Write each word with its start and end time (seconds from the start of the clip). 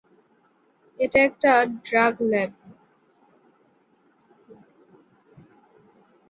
এটা 0.99 1.19
একটা 1.19 1.51
drug 1.85 2.15
lab. 2.21 2.51